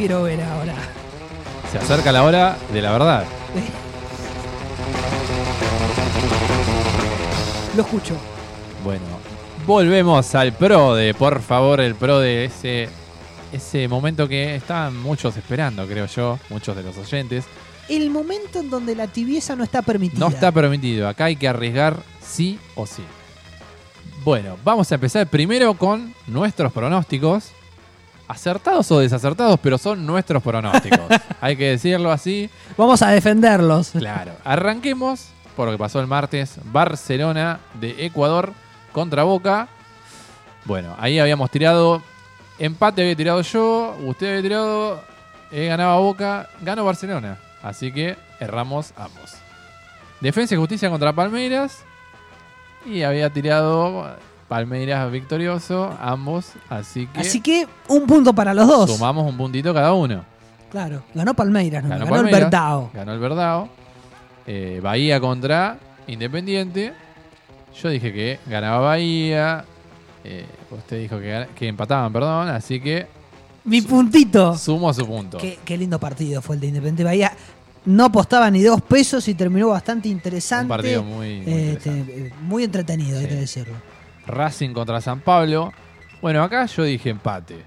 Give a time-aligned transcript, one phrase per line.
[0.00, 0.74] quiero ver ahora.
[1.70, 3.22] Se acerca la hora de la verdad.
[7.76, 8.16] Lo escucho.
[8.82, 9.04] Bueno,
[9.66, 12.88] volvemos al pro de, por favor, el pro de ese,
[13.52, 17.44] ese momento que estaban muchos esperando, creo yo, muchos de los oyentes.
[17.90, 20.18] El momento en donde la tibieza no está permitida.
[20.18, 23.02] No está permitido, acá hay que arriesgar sí o sí.
[24.24, 27.52] Bueno, vamos a empezar primero con nuestros pronósticos.
[28.30, 31.00] Acertados o desacertados, pero son nuestros pronósticos.
[31.40, 32.48] hay que decirlo así.
[32.76, 33.90] Vamos a defenderlos.
[33.90, 34.32] Claro.
[34.44, 36.60] Arranquemos por lo que pasó el martes.
[36.66, 38.52] Barcelona de Ecuador
[38.92, 39.66] contra Boca.
[40.64, 42.02] Bueno, ahí habíamos tirado.
[42.60, 43.96] Empate había tirado yo.
[44.04, 45.02] Usted había tirado.
[45.50, 46.48] eh, ganaba Boca.
[46.60, 47.36] Ganó Barcelona.
[47.64, 49.34] Así que erramos ambos.
[50.20, 51.82] Defensa y justicia contra Palmeiras.
[52.86, 54.16] Y había tirado
[54.50, 55.96] Palmeiras victorioso.
[56.00, 56.46] Ambos.
[56.68, 57.20] Así que.
[57.20, 58.90] Así que un punto para los dos.
[58.90, 60.24] Sumamos un puntito cada uno.
[60.72, 61.88] Claro, ganó Palmeiras, ¿no?
[61.90, 62.34] Ganó ganó, el.
[62.34, 62.90] Bertao.
[62.92, 63.68] Ganó el Verdao.
[64.48, 65.78] Eh, Bahía contra
[66.08, 66.92] Independiente.
[67.80, 69.64] Yo dije que ganaba Bahía.
[70.24, 72.48] Eh, usted dijo que, empataban, perdón.
[72.48, 73.06] Así que
[73.64, 74.58] Mi puntito.
[74.58, 75.38] sumo su punto.
[75.38, 77.32] Qué, qué lindo partido fue el de Independiente Bahía.
[77.86, 80.64] No apostaba ni dos pesos y terminó bastante interesante.
[80.64, 82.12] Un partido muy, muy Eh, interesante.
[82.12, 83.30] te- muy entretenido, hay Sí.
[83.30, 83.74] que decirlo.
[84.30, 85.72] Racing contra San Pablo.
[86.22, 87.64] Bueno, acá yo dije empate.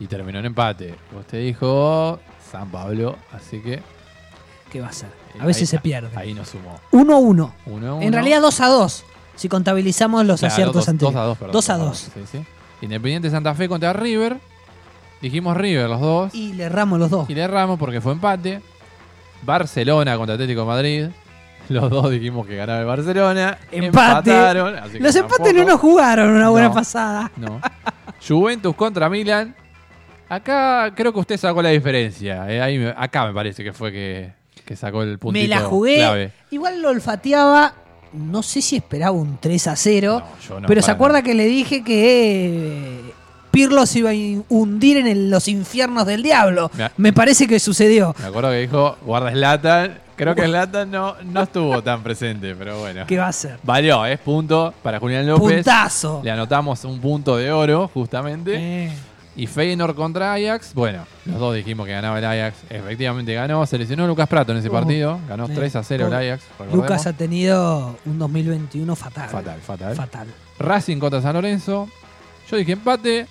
[0.00, 0.94] Y terminó en empate.
[1.18, 3.16] Usted dijo San Pablo.
[3.32, 3.82] Así que.
[4.70, 5.08] ¿Qué va a ser?
[5.34, 6.10] eh, A veces ahí- se pierde.
[6.16, 6.78] Ahí nos sumó.
[6.92, 7.54] 1 a 1.
[7.66, 9.04] 1 En realidad 2 a 2.
[9.34, 11.14] Si contabilizamos los Claro, aciertos dos- anteriores.
[11.14, 11.52] dos a dos, perdón.
[11.52, 11.98] 2 a dos 2.
[12.28, 12.44] Sí, sí.
[12.82, 14.38] Independiente Santa Fe contra River.
[15.22, 16.34] Dijimos River los dos.
[16.34, 17.28] Y le erramos los dos.
[17.30, 18.60] Y le erramos porque fue empate.
[19.42, 21.06] Barcelona contra Atlético de Madrid.
[21.74, 23.58] Los dos dijimos que ganaba el Barcelona.
[23.70, 23.86] Empate.
[24.30, 25.68] Empataron, así que Los empates no tampoco.
[25.70, 26.74] nos jugaron una buena No.
[26.74, 27.30] pasada.
[27.36, 27.60] No.
[28.26, 29.54] Juventus contra Milan.
[30.28, 32.50] Acá creo que usted sacó la diferencia.
[32.50, 34.32] eh, ahí me- acá me parece que fue que,
[34.64, 35.96] que sacó el puntito Me la jugué.
[35.96, 36.32] clave.
[36.50, 37.74] Igual lo olfateaba.
[38.12, 40.22] No sé si esperaba un 3 a 0.
[40.24, 41.22] No, yo no, pero se para acuerda nada.
[41.24, 43.12] que le dije que eh,
[43.50, 46.70] Pirlo se iba a in- hundir en el- los infiernos del diablo.
[46.76, 48.14] Me- Me parece que sucedió.
[48.18, 49.98] Me acuerdo que dijo, guarda Slatan.
[50.18, 53.04] Creo que Slatan no, no estuvo tan presente, pero bueno.
[53.06, 53.58] ¿Qué va a ser?
[53.62, 55.56] Valió, es punto para Julián López.
[55.56, 56.20] Puntazo.
[56.22, 58.54] Le anotamos un punto de oro, justamente.
[58.86, 58.92] Eh,
[59.36, 60.74] Y Feyenoord contra Ajax.
[60.74, 62.56] Bueno, los dos dijimos que ganaba el Ajax.
[62.68, 63.64] Efectivamente ganó.
[63.66, 65.20] Se lesionó Lucas Prato en ese Oh, partido.
[65.28, 66.12] Ganó eh, 3 a 0 el.
[66.14, 66.42] Ajax.
[66.50, 66.74] recordemos.
[66.84, 69.28] Lucas ha tenido un 2021 fatal.
[69.28, 69.94] Fatal, fatal.
[69.94, 70.26] Fatal.
[70.58, 71.88] Racing contra San Lorenzo.
[72.50, 73.26] Yo dije empate.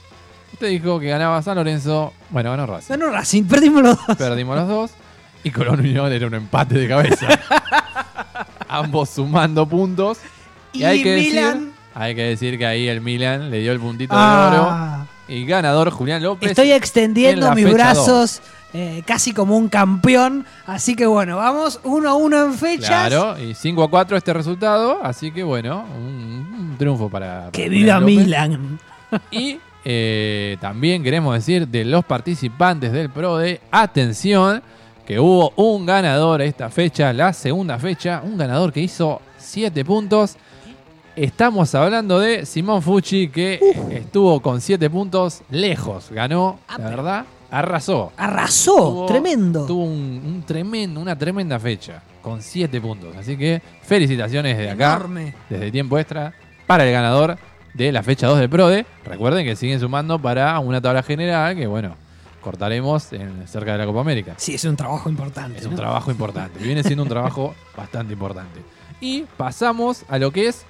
[0.54, 2.14] Usted dijo que ganaba San Lorenzo.
[2.30, 2.94] Bueno, ganó Racing.
[2.98, 4.16] Ganó Racing, perdimos los dos.
[4.16, 4.92] Perdimos los dos.
[5.44, 7.28] Y Colón Unión era un empate de cabeza.
[8.68, 10.20] Ambos sumando puntos.
[10.74, 11.72] Y, Y hay que Milan- decir.
[11.96, 14.52] Hay que decir que ahí el Milan le dio el puntito Ah.
[14.52, 15.08] de oro.
[15.42, 16.52] Y ganador Julián López.
[16.52, 18.42] Estoy en extendiendo mis brazos
[18.74, 20.46] eh, casi como un campeón.
[20.68, 22.88] Así que bueno, vamos uno a uno en fechas.
[23.08, 26.04] Claro, y 5 a 4 este resultado, así que bueno, un,
[26.72, 28.16] un triunfo para, Que viva López.
[28.16, 28.80] Milan.
[29.32, 34.62] Y eh, también queremos decir de los participantes del Pro de atención,
[35.08, 40.36] que hubo un ganador esta fecha, la segunda fecha, un ganador que hizo 7 puntos.
[41.16, 43.60] Estamos hablando de Simón Fucci, que
[43.92, 48.12] estuvo con 7 puntos lejos, ganó, Ah, la verdad, arrasó.
[48.18, 49.66] Arrasó, Tuvo- tremendo.
[49.66, 53.16] Tuvo un, un tremendo, una tremenda fecha, con 7 puntos.
[53.16, 55.34] Así que felicitaciones desde acá, Enorme.
[55.50, 56.34] desde tiempo extra,
[56.68, 57.38] para el ganador
[57.74, 58.86] de la fecha 2 del PRODE.
[59.06, 61.96] Recuerden que siguen sumando para una tabla general que, bueno,
[62.48, 64.36] cortaremos en, cerca de la Copa América.
[64.38, 65.60] Sí, es un trabajo importante.
[65.60, 68.62] Es un trabajo importante, viene siendo un trabajo bastante importante.
[69.02, 70.66] Y pasamos a lo que es,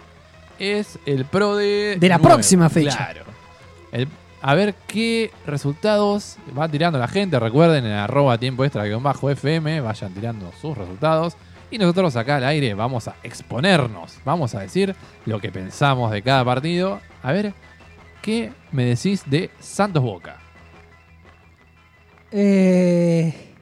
[0.57, 2.33] es el PRODE De la nuevo.
[2.33, 2.97] próxima fecha.
[2.97, 3.21] Claro.
[3.91, 4.07] El-
[4.41, 7.39] a ver qué resultados va tirando la gente.
[7.39, 11.35] Recuerden en arroba tiempo extra bajo FM, vayan tirando sus resultados.
[11.69, 16.21] Y nosotros acá al aire vamos a exponernos, vamos a decir lo que pensamos de
[16.21, 16.99] cada partido.
[17.23, 17.53] A ver,
[18.21, 20.37] ¿qué me decís de Santos Boca?
[22.31, 23.53] Eh,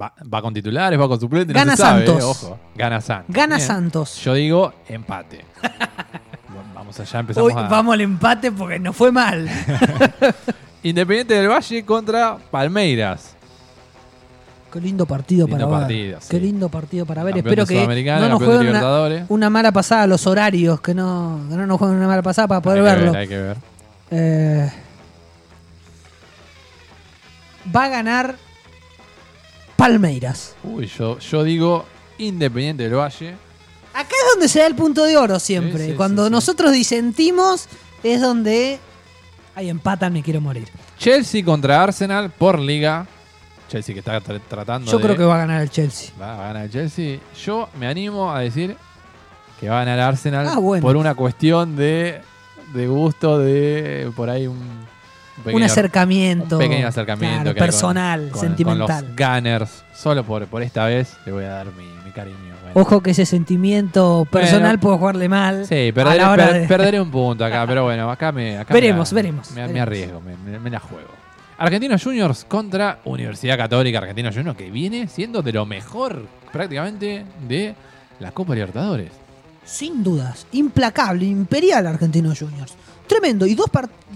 [0.00, 1.54] ¿Va, va con titulares, va con suplentes?
[1.54, 2.22] Gana no se sabe, Santos.
[2.22, 2.60] eh, ojo.
[2.76, 3.34] Gana Santos.
[3.34, 3.66] gana Bien.
[3.66, 4.16] Santos.
[4.22, 5.44] Yo digo empate.
[6.74, 7.68] Vamos allá, empezamos Hoy a...
[7.68, 9.48] vamos al empate porque no fue mal.
[10.82, 13.36] Independiente del Valle contra Palmeiras.
[14.72, 16.22] Qué lindo partido Lindo para partido, ver.
[16.22, 16.28] sí.
[16.30, 17.34] Qué lindo partido para ver.
[17.34, 21.66] Campeón Espero que no nos jueguen una, mala pasada los horarios, que no, que no
[21.66, 23.12] nos jueguen una mala pasada para poder hay que verlo.
[23.12, 23.56] ver, hay que ver.
[24.12, 24.72] Eh,
[27.74, 28.36] va a ganar
[29.76, 30.54] Palmeiras.
[30.62, 31.86] Uy, yo, yo digo
[32.18, 33.34] Independiente del Valle.
[33.94, 35.84] Acá es donde se da el punto de oro siempre.
[35.84, 37.66] Sí, sí, Cuando sí, nosotros disentimos
[38.02, 38.78] es donde...
[39.54, 40.68] Ay, empatan, me quiero morir.
[40.98, 43.06] Chelsea contra Arsenal por liga.
[43.68, 45.04] Chelsea que está tra- tratando Yo de...
[45.04, 46.10] creo que va a ganar el Chelsea.
[46.20, 47.18] Va a ganar el Chelsea.
[47.44, 48.76] Yo me animo a decir
[49.58, 50.82] que va a ganar Arsenal Ah, bueno.
[50.82, 52.20] por una cuestión de,
[52.74, 54.58] de gusto, de por ahí un,
[55.40, 56.56] un pequeño, un acercamiento.
[56.56, 59.04] un pequeño acercamiento claro, personal, con- con- sentimental.
[59.06, 59.84] Con los Gunners.
[59.94, 62.36] Solo por, por esta vez le voy a dar mi, mi cariño.
[62.62, 62.80] Bueno.
[62.86, 64.80] Ojo que ese sentimiento personal Bueno.
[64.80, 65.66] puede jugarle mal.
[65.66, 68.56] Sí, perderé, per- de- perderé un punto acá, pero bueno, acá me.
[68.58, 71.08] Acá Veremos, me la- veremos, Me, arriesgo, me, me- me la juego.
[71.58, 77.74] Argentinos Juniors contra Universidad Católica Argentinos Juniors, que viene siendo de lo mejor prácticamente de
[78.18, 79.10] la Copa Libertadores.
[79.64, 80.46] Sin dudas.
[80.52, 82.72] Implacable, imperial Argentinos Juniors.
[83.10, 83.44] Tremendo.
[83.44, 83.68] Y dos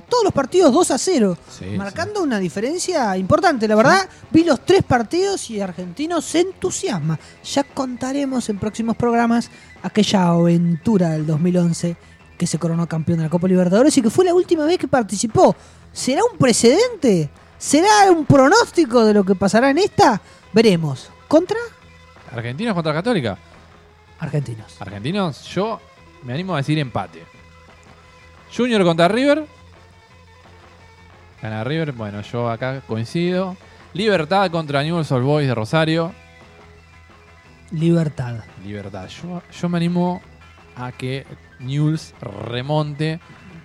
[0.08, 1.36] todos los partidos 2 a 0.
[1.50, 3.66] Sí, marcando una diferencia importante.
[3.66, 7.18] La verdad, vi los tres partidos y Argentinos se entusiasma.
[7.42, 9.50] Ya contaremos en próximos programas
[9.82, 11.96] aquella aventura del 2011
[12.38, 14.86] que se coronó campeón de la Copa Libertadores y que fue la última vez que
[14.86, 15.56] participó.
[15.92, 17.28] ¿Será un precedente?
[17.58, 20.22] ¿Será un pronóstico de lo que pasará en esta?
[20.52, 21.10] Veremos.
[21.26, 21.58] ¿Contra?
[22.30, 23.36] Argentinos contra Católica.
[24.20, 24.76] Argentinos.
[24.78, 25.80] Argentinos, yo
[26.22, 27.34] me animo a decir empate.
[28.56, 29.46] Junior contra River.
[31.42, 33.56] Gana River, bueno, yo acá coincido.
[33.92, 36.12] Libertad contra Newell's Old Boys de Rosario.
[37.70, 38.36] Libertad.
[38.64, 39.08] Libertad.
[39.08, 40.22] Yo, yo me animo
[40.76, 41.26] a que
[41.58, 43.20] Newell's remonte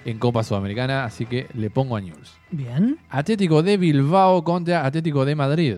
[0.06, 2.34] en Copa Sudamericana, así que le pongo a Newell's.
[2.52, 2.98] Bien.
[3.10, 5.78] Atlético de Bilbao contra Atlético de Madrid.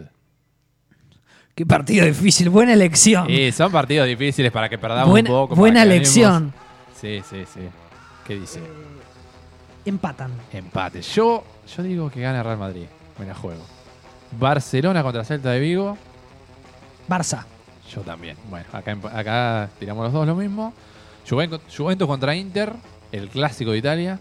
[1.53, 2.49] Qué partido difícil.
[2.49, 3.29] Buena elección.
[3.29, 5.55] Y son partidos difíciles para que perdamos buena un poco.
[5.55, 6.53] buena elección.
[6.95, 7.59] Sí, sí, sí.
[8.31, 8.61] ¿Qué dice?
[9.83, 10.31] Empatan.
[10.53, 11.01] Empate.
[11.01, 11.43] Yo,
[11.75, 12.85] yo digo que gana Real Madrid.
[13.19, 13.61] Me la juego.
[14.39, 15.97] Barcelona contra Celta de Vigo.
[17.09, 17.43] Barça.
[17.93, 18.37] Yo también.
[18.49, 20.71] Bueno, acá, tiramos los dos lo mismo.
[21.29, 22.71] Juventus, Juventus contra Inter.
[23.11, 24.17] El clásico de Italia.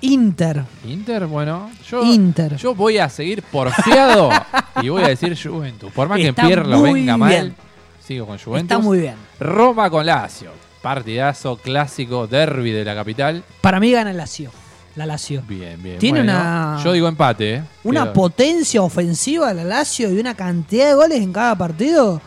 [0.00, 0.64] Inter.
[0.86, 1.70] Inter, bueno.
[1.88, 2.56] Yo, Inter.
[2.56, 4.28] yo voy a seguir porfiado
[4.82, 5.92] y voy a decir Juventus.
[5.92, 7.54] Por más que Está Pierlo muy venga mal, bien.
[8.00, 8.72] sigo con Juventus.
[8.72, 9.14] Está muy bien.
[9.38, 10.65] Roma con Lazio.
[10.82, 13.42] Partidazo clásico, derby de la capital.
[13.60, 14.50] Para mí gana el Lazio.
[14.94, 15.42] La Lazio.
[15.46, 15.98] Bien, bien.
[15.98, 17.62] Tiene Bueno, una- Yo digo empate, ¿eh?
[17.84, 22.20] Una potencia ofensiva la Lazio y una cantidad de goles en cada partido.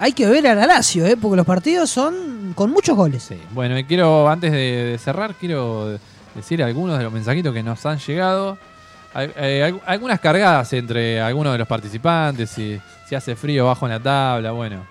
[0.00, 1.16] Hay que ver a la Lazio, ¿eh?
[1.20, 3.22] porque los partidos son con muchos goles.
[3.22, 3.36] Sí.
[3.52, 5.98] Bueno, y quiero, antes de, de cerrar, quiero
[6.34, 8.58] decir algunos de los mensajitos que nos han llegado.
[9.14, 13.86] Hay- eh, al- algunas cargadas entre algunos de los participantes, si, si hace frío bajo
[13.86, 14.84] en la tabla, bueno.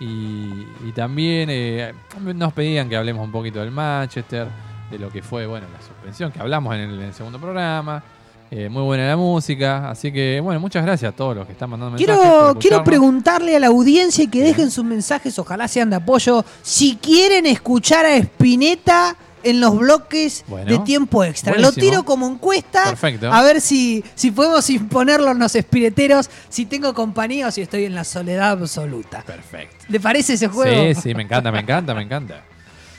[0.00, 1.94] Y, y también eh,
[2.34, 4.48] nos pedían que hablemos un poquito del Manchester,
[4.90, 8.02] de lo que fue, bueno, la suspensión, que hablamos en el, en el segundo programa.
[8.50, 11.70] Eh, muy buena la música, así que, bueno, muchas gracias a todos los que están
[11.70, 12.56] mandando mensajes.
[12.60, 16.96] Quiero, preguntarle a la audiencia y que dejen sus mensajes, ojalá sean de apoyo, si
[16.96, 20.70] quieren escuchar a Spinetta en los bloques Bueno.
[20.70, 21.56] de tiempo extra.
[21.58, 22.84] Lo tiro como encuesta.
[22.84, 23.32] Perfecto.
[23.32, 27.84] A ver si, si podemos imponerlo a los espineteros, si tengo compañía o si estoy
[27.84, 29.22] en la soledad absoluta.
[29.22, 29.84] Perfecto.
[29.88, 30.94] ¿Le parece ese juego?
[30.94, 32.42] Sí, sí, me encanta, me encanta, me encanta.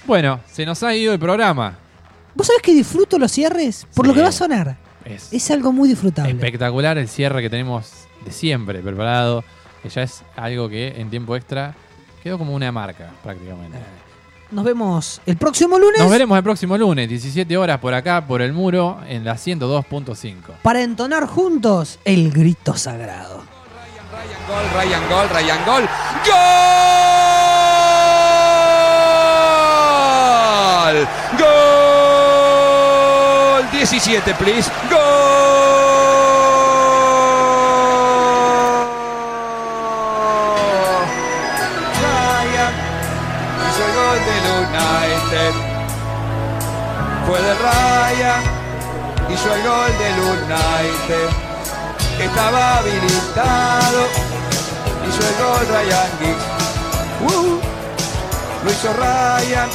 [0.06, 1.78] Bueno, se nos ha ido el programa.
[2.36, 3.88] ¿Vos sabés que disfruto los cierres?
[3.96, 4.10] Por Sí.
[4.10, 4.76] lo que va a sonar.
[5.04, 6.32] Es Es algo muy disfrutable.
[6.32, 7.92] espectacular el cierre que tenemos
[8.26, 9.44] de siempre preparado,
[9.84, 11.76] que ya es algo que en tiempo extra
[12.24, 13.78] quedó como una marca prácticamente.
[14.52, 18.42] Nos vemos el próximo lunes Nos veremos el próximo lunes, 17 horas por acá, por
[18.42, 20.36] el muro, en la 102.5.
[20.62, 23.44] para entonar juntos el grito sagrado.
[24.48, 25.90] Gol, Ryan Gol, Ryan Gol.
[26.26, 26.36] ¡Gol!
[31.40, 31.56] ¡Gol!
[33.72, 34.72] 17, please.
[34.90, 35.55] ¡Gol!
[49.36, 51.30] Hizo el gol del United.
[52.20, 54.08] Estaba habilitado,
[55.08, 57.34] hizo el gol Ryan Giggs.
[57.34, 57.60] ¡Uh!
[58.64, 59.70] Lo hizo Ryan,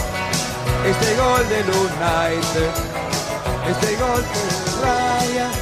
[0.87, 2.71] este gol del United.
[3.69, 4.43] Este gol de
[4.83, 5.53] Ryan.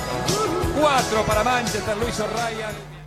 [0.81, 2.98] Cuatro para Manchester, lo hizo Ryan.